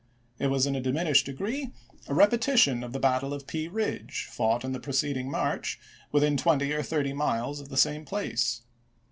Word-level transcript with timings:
It 0.39 0.47
was 0.47 0.65
in 0.65 0.75
a 0.75 0.81
diminished 0.81 1.27
degree 1.27 1.73
a 2.07 2.15
repetition 2.15 2.83
of 2.83 2.91
the 2.91 2.99
battle 2.99 3.35
of 3.35 3.45
Pea 3.45 3.67
Ridge, 3.67 4.27
fought 4.31 4.63
in 4.65 4.71
the 4.71 4.79
preceding 4.79 5.29
March 5.29 5.79
within 6.11 6.37
twenty 6.37 6.73
or 6.73 6.81
thirty 6.81 7.13
miles 7.13 7.59
of 7.61 7.69
the 7.69 7.77
same 7.77 8.03
place. 8.03 8.63